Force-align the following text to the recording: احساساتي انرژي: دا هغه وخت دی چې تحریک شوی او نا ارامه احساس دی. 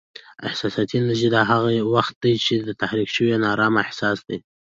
احساساتي 0.47 0.95
انرژي: 0.97 1.27
دا 1.35 1.41
هغه 1.51 1.71
وخت 1.95 2.15
دی 2.23 2.33
چې 2.45 2.53
تحریک 2.81 3.09
شوی 3.15 3.31
او 3.35 3.39
نا 3.43 3.47
ارامه 3.55 3.79
احساس 3.85 4.17
دی. 4.27 4.37